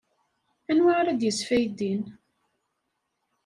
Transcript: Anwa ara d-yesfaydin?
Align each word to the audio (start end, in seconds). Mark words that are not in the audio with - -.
Anwa 0.69 0.91
ara 0.99 1.11
d-yesfaydin? 1.19 2.03